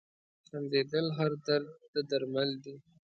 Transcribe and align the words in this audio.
•خندېدل 0.49 1.05
هر 1.17 1.31
درد 1.47 1.69
ته 1.91 1.99
درمل 2.09 2.49
دي. 2.63 2.75